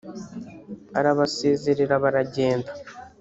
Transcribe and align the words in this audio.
arabasezerera 0.99 1.95
baragenda 2.03 2.71